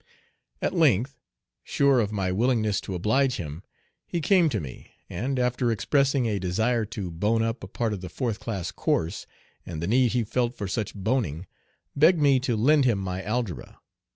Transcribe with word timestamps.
At 0.63 0.73
length, 0.73 1.15
sure 1.63 1.99
of 1.99 2.11
my 2.11 2.31
willingness 2.31 2.81
to 2.81 2.95
oblige 2.95 3.35
him, 3.35 3.61
he 4.07 4.19
came 4.19 4.49
to 4.49 4.59
me, 4.59 4.93
and, 5.11 5.37
after 5.37 5.71
expressing 5.71 6.25
a 6.27 6.39
desire 6.39 6.85
to 6.85 7.11
"bone 7.11 7.43
up" 7.43 7.63
a 7.63 7.67
part 7.67 7.93
of 7.93 8.01
the 8.01 8.09
fourth 8.09 8.39
class 8.39 8.71
course, 8.71 9.27
and 9.63 9.79
the 9.79 9.85
need 9.85 10.13
he 10.13 10.23
felt 10.23 10.55
for 10.55 10.67
such 10.67 10.95
"boning," 10.95 11.45
begged 11.95 12.19
me 12.19 12.39
to 12.39 12.55
lend 12.55 12.83
him 12.85 12.97
my 12.97 13.21
algebra. 13.21 13.79